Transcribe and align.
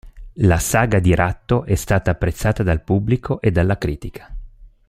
La 0.41 0.57
saga 0.57 0.97
di 0.99 1.13
Ratto 1.13 1.63
è 1.63 1.75
stata 1.75 2.09
apprezzata 2.09 2.63
dal 2.63 2.81
pubblico 2.81 3.39
e 3.39 3.51
dalla 3.51 3.77
critica. 3.77 4.35